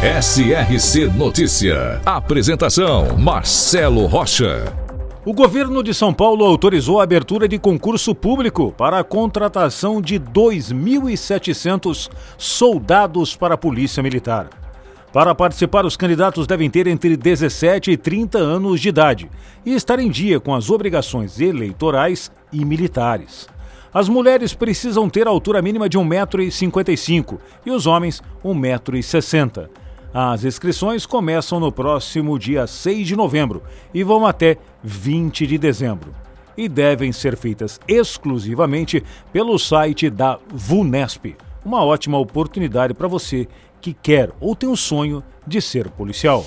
SRC 0.00 1.06
Notícia. 1.16 2.00
Apresentação: 2.06 3.18
Marcelo 3.18 4.06
Rocha. 4.06 4.72
O 5.24 5.32
governo 5.32 5.82
de 5.82 5.92
São 5.92 6.14
Paulo 6.14 6.44
autorizou 6.44 7.00
a 7.00 7.02
abertura 7.02 7.48
de 7.48 7.58
concurso 7.58 8.14
público 8.14 8.72
para 8.78 9.00
a 9.00 9.02
contratação 9.02 10.00
de 10.00 10.20
2.700 10.20 12.08
soldados 12.36 13.34
para 13.34 13.54
a 13.54 13.58
Polícia 13.58 14.00
Militar. 14.00 14.50
Para 15.12 15.34
participar, 15.34 15.84
os 15.84 15.96
candidatos 15.96 16.46
devem 16.46 16.70
ter 16.70 16.86
entre 16.86 17.16
17 17.16 17.90
e 17.90 17.96
30 17.96 18.38
anos 18.38 18.80
de 18.80 18.90
idade 18.90 19.28
e 19.66 19.74
estar 19.74 19.98
em 19.98 20.08
dia 20.08 20.38
com 20.38 20.54
as 20.54 20.70
obrigações 20.70 21.40
eleitorais 21.40 22.30
e 22.52 22.64
militares. 22.64 23.48
As 23.92 24.08
mulheres 24.08 24.54
precisam 24.54 25.10
ter 25.10 25.26
a 25.26 25.30
altura 25.30 25.60
mínima 25.60 25.88
de 25.88 25.98
1,55m 25.98 27.36
e 27.66 27.72
os 27.72 27.84
homens 27.84 28.22
1,60m. 28.44 29.68
As 30.12 30.42
inscrições 30.42 31.04
começam 31.04 31.60
no 31.60 31.70
próximo 31.70 32.38
dia 32.38 32.66
6 32.66 33.06
de 33.06 33.14
novembro 33.14 33.62
e 33.92 34.02
vão 34.02 34.26
até 34.26 34.56
20 34.82 35.46
de 35.46 35.58
dezembro. 35.58 36.14
E 36.56 36.68
devem 36.68 37.12
ser 37.12 37.36
feitas 37.36 37.78
exclusivamente 37.86 39.04
pelo 39.32 39.58
site 39.58 40.08
da 40.08 40.38
VUNESP. 40.52 41.36
Uma 41.64 41.84
ótima 41.84 42.18
oportunidade 42.18 42.94
para 42.94 43.06
você 43.06 43.46
que 43.80 43.92
quer 43.92 44.30
ou 44.40 44.56
tem 44.56 44.68
o 44.68 44.76
sonho 44.76 45.22
de 45.46 45.60
ser 45.60 45.90
policial. 45.90 46.44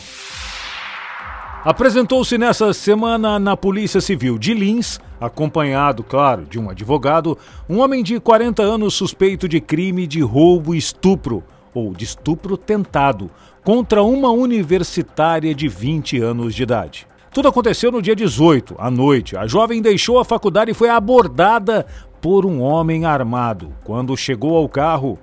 Apresentou-se 1.63 2.39
nessa 2.39 2.73
semana 2.73 3.37
na 3.37 3.55
Polícia 3.55 4.01
Civil 4.01 4.39
de 4.39 4.51
Lins, 4.55 4.99
acompanhado, 5.19 6.03
claro, 6.03 6.43
de 6.43 6.59
um 6.59 6.71
advogado, 6.71 7.37
um 7.69 7.79
homem 7.81 8.01
de 8.01 8.19
40 8.19 8.63
anos 8.63 8.95
suspeito 8.95 9.47
de 9.47 9.61
crime 9.61 10.07
de 10.07 10.21
roubo 10.21 10.73
e 10.73 10.79
estupro, 10.79 11.43
ou 11.71 11.93
de 11.93 12.03
estupro 12.03 12.57
tentado, 12.57 13.29
contra 13.63 14.03
uma 14.03 14.31
universitária 14.31 15.53
de 15.53 15.67
20 15.67 16.19
anos 16.19 16.55
de 16.55 16.63
idade. 16.63 17.07
Tudo 17.33 17.47
aconteceu 17.47 17.91
no 17.91 18.01
dia 18.01 18.15
18, 18.15 18.75
à 18.77 18.91
noite. 18.91 19.37
A 19.37 19.47
jovem 19.47 19.81
deixou 19.81 20.19
a 20.19 20.25
faculdade 20.25 20.71
e 20.71 20.73
foi 20.73 20.89
abordada 20.89 21.85
por 22.19 22.45
um 22.45 22.61
homem 22.61 23.05
armado. 23.05 23.73
Quando 23.83 24.17
chegou 24.17 24.57
ao 24.57 24.67
carro, 24.67 25.17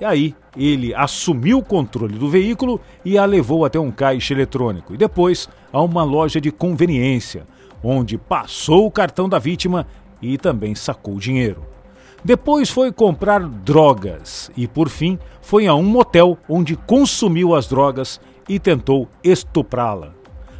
e 0.00 0.04
aí 0.04 0.34
ele 0.56 0.94
assumiu 0.94 1.58
o 1.58 1.64
controle 1.64 2.18
do 2.18 2.28
veículo 2.28 2.80
e 3.04 3.16
a 3.16 3.24
levou 3.24 3.64
até 3.64 3.78
um 3.78 3.90
caixa 3.90 4.34
eletrônico 4.34 4.94
e 4.94 4.96
depois 4.96 5.48
a 5.72 5.80
uma 5.80 6.02
loja 6.02 6.40
de 6.40 6.50
conveniência, 6.50 7.46
onde 7.82 8.18
passou 8.18 8.86
o 8.86 8.90
cartão 8.90 9.28
da 9.28 9.38
vítima 9.38 9.86
e 10.20 10.36
também 10.36 10.74
sacou 10.74 11.18
dinheiro. 11.18 11.75
Depois 12.24 12.70
foi 12.70 12.90
comprar 12.90 13.40
drogas 13.40 14.50
e, 14.56 14.66
por 14.66 14.88
fim, 14.88 15.18
foi 15.40 15.66
a 15.66 15.74
um 15.74 15.84
motel 15.84 16.36
onde 16.48 16.76
consumiu 16.76 17.54
as 17.54 17.68
drogas 17.68 18.20
e 18.48 18.58
tentou 18.58 19.08
estuprá-la. 19.22 20.12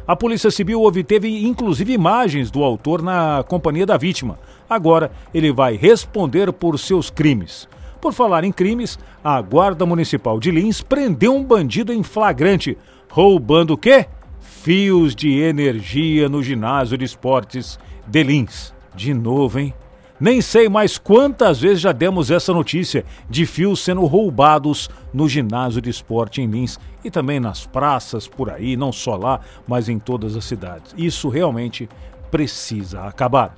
A 0.07 0.15
Polícia 0.15 0.49
Civil 0.49 0.83
obteve 0.83 1.45
inclusive 1.45 1.91
imagens 1.91 2.49
do 2.49 2.63
autor 2.63 3.01
na 3.01 3.43
companhia 3.45 3.85
da 3.85 3.97
vítima. 3.97 4.39
Agora 4.69 5.11
ele 5.33 5.51
vai 5.51 5.75
responder 5.75 6.53
por 6.53 6.79
seus 6.79 7.09
crimes. 7.09 7.67
Por 7.99 8.13
falar 8.13 8.45
em 8.45 8.51
crimes, 8.51 8.97
a 9.21 9.41
Guarda 9.41 9.85
Municipal 9.85 10.39
de 10.39 10.49
Lins 10.51 10.81
prendeu 10.81 11.35
um 11.35 11.43
bandido 11.43 11.91
em 11.91 12.03
flagrante, 12.03 12.77
roubando 13.09 13.73
o 13.73 13.77
quê? 13.77 14.05
Fios 14.39 15.13
de 15.13 15.39
energia 15.39 16.29
no 16.29 16.41
ginásio 16.41 16.97
de 16.97 17.03
esportes 17.03 17.77
de 18.07 18.23
Lins. 18.23 18.73
De 18.95 19.13
novo, 19.13 19.59
hein? 19.59 19.73
Nem 20.19 20.41
sei 20.41 20.67
mais 20.67 20.97
quantas 20.97 21.59
vezes 21.59 21.79
já 21.79 21.91
demos 21.91 22.31
essa 22.31 22.51
notícia 22.51 23.05
de 23.29 23.45
fios 23.45 23.83
sendo 23.83 24.05
roubados 24.05 24.89
no 25.13 25.29
ginásio 25.29 25.81
de 25.81 25.89
esporte 25.89 26.41
em 26.41 26.47
Lins 26.47 26.79
e 27.03 27.11
também 27.11 27.39
nas 27.39 27.65
praças 27.65 28.27
por 28.27 28.49
aí, 28.49 28.75
não 28.75 28.91
só 28.91 29.15
lá, 29.15 29.39
mas 29.67 29.89
em 29.89 29.99
todas 29.99 30.35
as 30.35 30.45
cidades. 30.45 30.93
Isso 30.97 31.29
realmente 31.29 31.87
precisa 32.31 33.01
acabar. 33.01 33.55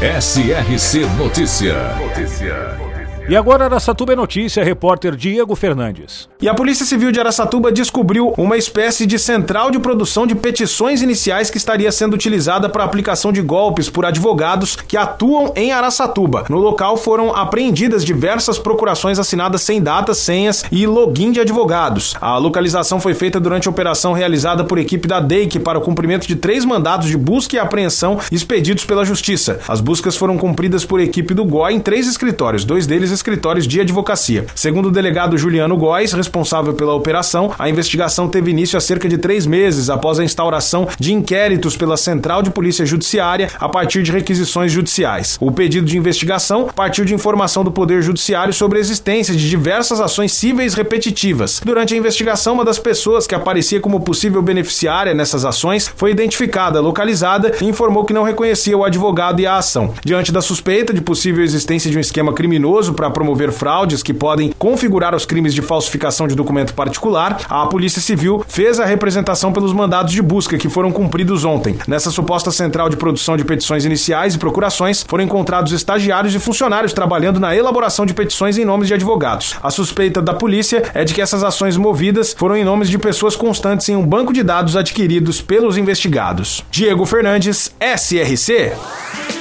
SRC 0.00 1.06
Notícia. 1.16 1.94
Notícia. 1.96 3.01
E 3.28 3.36
agora 3.36 3.64
Araçatuba 3.64 4.12
é 4.12 4.16
notícia, 4.16 4.64
repórter 4.64 5.14
Diego 5.14 5.54
Fernandes. 5.54 6.28
E 6.40 6.48
a 6.48 6.54
Polícia 6.54 6.84
Civil 6.84 7.12
de 7.12 7.20
Araçatuba 7.20 7.70
descobriu 7.70 8.34
uma 8.36 8.56
espécie 8.56 9.06
de 9.06 9.16
central 9.16 9.70
de 9.70 9.78
produção 9.78 10.26
de 10.26 10.34
petições 10.34 11.02
iniciais 11.02 11.48
que 11.48 11.56
estaria 11.56 11.90
sendo 11.92 12.14
utilizada 12.14 12.68
para 12.68 12.82
aplicação 12.82 13.32
de 13.32 13.40
golpes 13.40 13.88
por 13.88 14.04
advogados 14.04 14.74
que 14.74 14.96
atuam 14.96 15.52
em 15.54 15.70
Araçatuba. 15.70 16.44
No 16.48 16.58
local 16.58 16.96
foram 16.96 17.34
apreendidas 17.34 18.04
diversas 18.04 18.58
procurações 18.58 19.20
assinadas 19.20 19.62
sem 19.62 19.80
datas, 19.80 20.18
senhas 20.18 20.64
e 20.72 20.84
login 20.84 21.30
de 21.30 21.40
advogados. 21.40 22.16
A 22.20 22.36
localização 22.38 22.98
foi 22.98 23.14
feita 23.14 23.38
durante 23.38 23.68
a 23.68 23.70
operação 23.70 24.12
realizada 24.12 24.64
por 24.64 24.78
equipe 24.78 25.06
da 25.06 25.20
DEIC 25.20 25.60
para 25.60 25.78
o 25.78 25.82
cumprimento 25.82 26.26
de 26.26 26.34
três 26.34 26.64
mandados 26.64 27.06
de 27.06 27.16
busca 27.16 27.54
e 27.54 27.58
apreensão 27.60 28.18
expedidos 28.32 28.84
pela 28.84 29.04
Justiça. 29.04 29.60
As 29.68 29.80
buscas 29.80 30.16
foram 30.16 30.36
cumpridas 30.36 30.84
por 30.84 31.00
equipe 31.00 31.32
do 31.32 31.44
GOI 31.44 31.74
em 31.74 31.80
três 31.80 32.08
escritórios, 32.08 32.64
dois 32.64 32.84
deles 32.84 33.11
escritórios 33.12 33.66
de 33.66 33.80
advocacia. 33.80 34.46
Segundo 34.54 34.86
o 34.86 34.90
delegado 34.90 35.38
Juliano 35.38 35.76
Góes, 35.76 36.12
responsável 36.12 36.74
pela 36.74 36.94
operação, 36.94 37.52
a 37.58 37.68
investigação 37.68 38.28
teve 38.28 38.50
início 38.50 38.76
há 38.76 38.80
cerca 38.80 39.08
de 39.08 39.18
três 39.18 39.46
meses 39.46 39.90
após 39.90 40.18
a 40.18 40.24
instauração 40.24 40.88
de 40.98 41.12
inquéritos 41.12 41.76
pela 41.76 41.96
Central 41.96 42.42
de 42.42 42.50
Polícia 42.50 42.84
Judiciária 42.84 43.50
a 43.58 43.68
partir 43.68 44.02
de 44.02 44.12
requisições 44.12 44.72
judiciais. 44.72 45.36
O 45.40 45.52
pedido 45.52 45.86
de 45.86 45.96
investigação 45.96 46.68
partiu 46.74 47.04
de 47.04 47.14
informação 47.14 47.62
do 47.62 47.70
Poder 47.70 48.02
Judiciário 48.02 48.52
sobre 48.52 48.78
a 48.78 48.80
existência 48.80 49.34
de 49.34 49.48
diversas 49.48 50.00
ações 50.00 50.32
cíveis 50.32 50.74
repetitivas. 50.74 51.60
Durante 51.64 51.94
a 51.94 51.96
investigação, 51.96 52.54
uma 52.54 52.64
das 52.64 52.78
pessoas 52.78 53.26
que 53.26 53.34
aparecia 53.34 53.80
como 53.80 54.00
possível 54.00 54.42
beneficiária 54.42 55.14
nessas 55.14 55.44
ações 55.44 55.92
foi 55.96 56.10
identificada, 56.10 56.80
localizada 56.80 57.52
e 57.60 57.64
informou 57.64 58.04
que 58.04 58.12
não 58.12 58.22
reconhecia 58.22 58.76
o 58.76 58.84
advogado 58.84 59.40
e 59.40 59.46
a 59.46 59.56
ação. 59.56 59.94
Diante 60.04 60.32
da 60.32 60.40
suspeita 60.40 60.92
de 60.92 61.00
possível 61.00 61.44
existência 61.44 61.90
de 61.90 61.96
um 61.96 62.00
esquema 62.00 62.32
criminoso 62.32 62.94
para 63.02 63.10
promover 63.10 63.50
fraudes 63.50 64.00
que 64.00 64.14
podem 64.14 64.52
configurar 64.56 65.12
os 65.12 65.26
crimes 65.26 65.52
de 65.52 65.60
falsificação 65.60 66.28
de 66.28 66.36
documento 66.36 66.72
particular, 66.72 67.40
a 67.50 67.66
Polícia 67.66 68.00
Civil 68.00 68.44
fez 68.46 68.78
a 68.78 68.84
representação 68.84 69.52
pelos 69.52 69.72
mandados 69.72 70.12
de 70.12 70.22
busca 70.22 70.56
que 70.56 70.68
foram 70.68 70.92
cumpridos 70.92 71.44
ontem. 71.44 71.76
Nessa 71.88 72.12
suposta 72.12 72.52
central 72.52 72.88
de 72.88 72.96
produção 72.96 73.36
de 73.36 73.44
petições 73.44 73.84
iniciais 73.84 74.36
e 74.36 74.38
procurações, 74.38 75.04
foram 75.08 75.24
encontrados 75.24 75.72
estagiários 75.72 76.32
e 76.32 76.38
funcionários 76.38 76.92
trabalhando 76.92 77.40
na 77.40 77.56
elaboração 77.56 78.06
de 78.06 78.14
petições 78.14 78.56
em 78.56 78.64
nomes 78.64 78.86
de 78.86 78.94
advogados. 78.94 79.56
A 79.60 79.70
suspeita 79.72 80.22
da 80.22 80.34
polícia 80.34 80.84
é 80.94 81.02
de 81.02 81.12
que 81.12 81.20
essas 81.20 81.42
ações 81.42 81.76
movidas 81.76 82.32
foram 82.32 82.56
em 82.56 82.62
nomes 82.62 82.88
de 82.88 82.98
pessoas 82.98 83.34
constantes 83.34 83.88
em 83.88 83.96
um 83.96 84.06
banco 84.06 84.32
de 84.32 84.44
dados 84.44 84.76
adquiridos 84.76 85.40
pelos 85.40 85.76
investigados. 85.76 86.64
Diego 86.70 87.04
Fernandes, 87.04 87.74
SRC. 87.80 89.31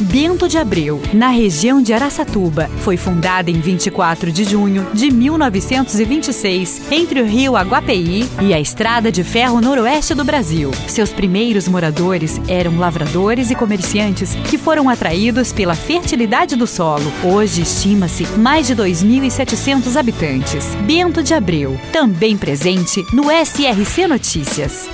Bento 0.00 0.48
de 0.48 0.56
Abreu, 0.56 1.00
na 1.12 1.28
região 1.28 1.82
de 1.82 1.92
Araçatuba. 1.92 2.70
Foi 2.78 2.96
fundada 2.96 3.50
em 3.50 3.60
24 3.60 4.32
de 4.32 4.44
junho 4.44 4.86
de 4.94 5.10
1926, 5.10 6.90
entre 6.90 7.20
o 7.20 7.26
rio 7.26 7.54
Aguapeí 7.54 8.26
e 8.40 8.54
a 8.54 8.60
Estrada 8.60 9.12
de 9.12 9.22
Ferro 9.22 9.60
Noroeste 9.60 10.14
do 10.14 10.24
Brasil. 10.24 10.70
Seus 10.88 11.10
primeiros 11.10 11.68
moradores 11.68 12.40
eram 12.48 12.78
lavradores 12.78 13.50
e 13.50 13.54
comerciantes 13.54 14.34
que 14.48 14.56
foram 14.56 14.88
atraídos 14.88 15.52
pela 15.52 15.74
fertilidade 15.74 16.56
do 16.56 16.66
solo. 16.66 17.12
Hoje 17.22 17.60
estima-se 17.60 18.26
mais 18.38 18.66
de 18.66 18.74
2.700 18.74 19.96
habitantes. 19.96 20.64
Bento 20.86 21.22
de 21.22 21.34
Abreu, 21.34 21.78
também 21.92 22.38
presente 22.38 23.04
no 23.12 23.24
SRC 23.24 24.06
Notícias. 24.06 24.88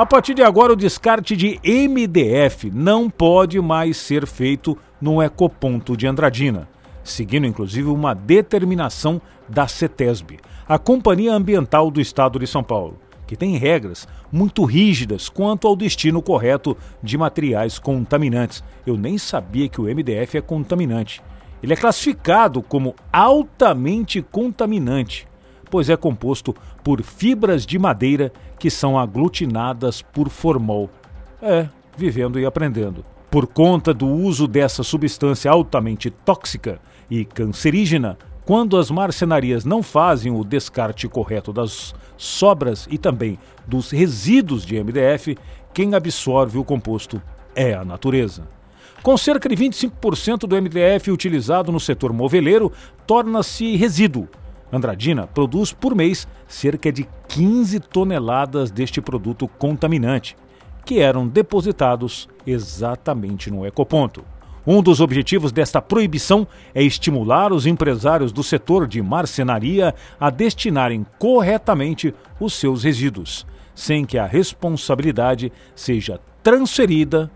A 0.00 0.06
partir 0.06 0.32
de 0.32 0.42
agora, 0.42 0.72
o 0.72 0.76
descarte 0.76 1.36
de 1.36 1.60
MDF 1.62 2.70
não 2.70 3.10
pode 3.10 3.60
mais 3.60 3.98
ser 3.98 4.26
feito 4.26 4.74
no 4.98 5.22
ecoponto 5.22 5.94
de 5.94 6.06
Andradina, 6.06 6.66
seguindo 7.04 7.46
inclusive 7.46 7.86
uma 7.90 8.14
determinação 8.14 9.20
da 9.46 9.68
CETESB, 9.68 10.38
a 10.66 10.78
Companhia 10.78 11.34
Ambiental 11.34 11.90
do 11.90 12.00
Estado 12.00 12.38
de 12.38 12.46
São 12.46 12.62
Paulo, 12.62 12.98
que 13.26 13.36
tem 13.36 13.58
regras 13.58 14.08
muito 14.32 14.64
rígidas 14.64 15.28
quanto 15.28 15.68
ao 15.68 15.76
destino 15.76 16.22
correto 16.22 16.74
de 17.02 17.18
materiais 17.18 17.78
contaminantes. 17.78 18.64
Eu 18.86 18.96
nem 18.96 19.18
sabia 19.18 19.68
que 19.68 19.82
o 19.82 19.84
MDF 19.84 20.38
é 20.38 20.40
contaminante. 20.40 21.20
Ele 21.62 21.74
é 21.74 21.76
classificado 21.76 22.62
como 22.62 22.94
altamente 23.12 24.22
contaminante 24.22 25.28
pois 25.70 25.88
é 25.88 25.96
composto 25.96 26.54
por 26.82 27.02
fibras 27.02 27.64
de 27.64 27.78
madeira 27.78 28.32
que 28.58 28.68
são 28.68 28.98
aglutinadas 28.98 30.02
por 30.02 30.28
formol. 30.28 30.90
É, 31.40 31.68
vivendo 31.96 32.38
e 32.38 32.44
aprendendo. 32.44 33.04
Por 33.30 33.46
conta 33.46 33.94
do 33.94 34.06
uso 34.06 34.48
dessa 34.48 34.82
substância 34.82 35.50
altamente 35.50 36.10
tóxica 36.10 36.80
e 37.08 37.24
cancerígena, 37.24 38.18
quando 38.44 38.76
as 38.76 38.90
marcenarias 38.90 39.64
não 39.64 39.82
fazem 39.82 40.32
o 40.32 40.44
descarte 40.44 41.06
correto 41.06 41.52
das 41.52 41.94
sobras 42.16 42.88
e 42.90 42.98
também 42.98 43.38
dos 43.66 43.90
resíduos 43.90 44.66
de 44.66 44.82
MDF, 44.82 45.38
quem 45.72 45.94
absorve 45.94 46.58
o 46.58 46.64
composto 46.64 47.22
é 47.54 47.72
a 47.72 47.84
natureza. 47.84 48.48
Com 49.02 49.16
cerca 49.16 49.48
de 49.48 49.56
25% 49.56 50.40
do 50.40 50.60
MDF 50.60 51.10
utilizado 51.10 51.72
no 51.72 51.80
setor 51.80 52.12
moveleiro, 52.12 52.70
torna-se 53.06 53.76
resíduo, 53.76 54.28
Andradina 54.72 55.26
produz 55.26 55.72
por 55.72 55.94
mês 55.94 56.26
cerca 56.46 56.92
de 56.92 57.06
15 57.28 57.80
toneladas 57.80 58.70
deste 58.70 59.00
produto 59.00 59.48
contaminante, 59.48 60.36
que 60.84 61.00
eram 61.00 61.26
depositados 61.26 62.28
exatamente 62.46 63.50
no 63.50 63.66
ecoponto. 63.66 64.24
Um 64.66 64.82
dos 64.82 65.00
objetivos 65.00 65.52
desta 65.52 65.80
proibição 65.80 66.46
é 66.74 66.82
estimular 66.82 67.52
os 67.52 67.66
empresários 67.66 68.30
do 68.30 68.42
setor 68.42 68.86
de 68.86 69.00
marcenaria 69.00 69.94
a 70.18 70.30
destinarem 70.30 71.04
corretamente 71.18 72.14
os 72.38 72.52
seus 72.54 72.84
resíduos, 72.84 73.46
sem 73.74 74.04
que 74.04 74.18
a 74.18 74.26
responsabilidade 74.26 75.50
seja 75.74 76.20
transferida 76.42 77.30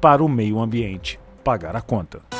para 0.00 0.24
o 0.24 0.28
meio 0.28 0.58
ambiente 0.58 1.20
pagar 1.44 1.76
a 1.76 1.80
conta. 1.80 2.39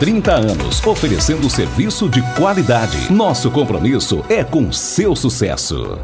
30 0.00 0.32
anos, 0.32 0.86
oferecendo 0.86 1.50
serviço 1.50 2.08
de 2.08 2.22
qualidade. 2.34 3.12
Nosso 3.12 3.50
compromisso 3.50 4.24
é 4.30 4.42
com 4.42 4.72
seu 4.72 5.14
sucesso. 5.14 5.98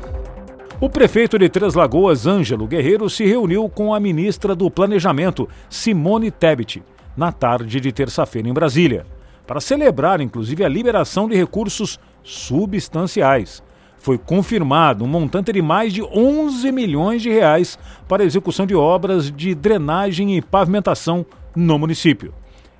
O 0.78 0.90
prefeito 0.90 1.38
de 1.38 1.48
Três 1.48 1.72
Lagoas, 1.72 2.26
Ângelo 2.26 2.66
Guerreiro, 2.66 3.08
se 3.08 3.24
reuniu 3.24 3.66
com 3.70 3.94
a 3.94 3.98
ministra 3.98 4.54
do 4.54 4.70
Planejamento, 4.70 5.48
Simone 5.70 6.30
Tebet, 6.30 6.82
na 7.16 7.32
tarde 7.32 7.80
de 7.80 7.90
terça-feira 7.90 8.46
em 8.46 8.52
Brasília, 8.52 9.06
para 9.46 9.62
celebrar 9.62 10.20
inclusive 10.20 10.62
a 10.62 10.68
liberação 10.68 11.26
de 11.26 11.34
recursos 11.34 11.98
substanciais. 12.22 13.62
Foi 13.96 14.18
confirmado 14.18 15.04
um 15.04 15.08
montante 15.08 15.50
de 15.54 15.62
mais 15.62 15.94
de 15.94 16.02
11 16.02 16.70
milhões 16.70 17.22
de 17.22 17.30
reais 17.30 17.78
para 18.06 18.24
execução 18.24 18.66
de 18.66 18.74
obras 18.74 19.32
de 19.32 19.54
drenagem 19.54 20.36
e 20.36 20.42
pavimentação 20.42 21.24
no 21.56 21.78
município. 21.78 22.34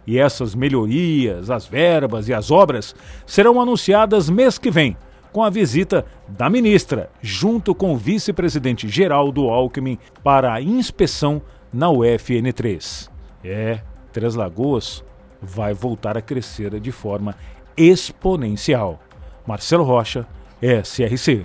E 0.06 0.18
essas 0.18 0.54
melhorias, 0.54 1.50
as 1.50 1.66
verbas 1.66 2.28
e 2.28 2.34
as 2.34 2.50
obras 2.50 2.94
serão 3.26 3.60
anunciadas 3.60 4.30
mês 4.30 4.56
que 4.56 4.70
vem, 4.70 4.96
com 5.32 5.42
a 5.42 5.50
visita 5.50 6.04
da 6.28 6.48
ministra, 6.48 7.10
junto 7.20 7.74
com 7.74 7.92
o 7.92 7.96
vice-presidente 7.96 8.88
Geraldo 8.88 9.48
Alckmin, 9.48 9.98
para 10.22 10.52
a 10.52 10.62
inspeção 10.62 11.42
na 11.72 11.88
UFN3. 11.88 13.10
É, 13.44 13.80
Três 14.12 14.34
Lagoas 14.34 15.04
vai 15.42 15.74
voltar 15.74 16.16
a 16.16 16.22
crescer 16.22 16.80
de 16.80 16.90
forma 16.90 17.34
exponencial. 17.76 19.00
Marcelo 19.46 19.84
Rocha, 19.84 20.26
SRC. 20.62 21.44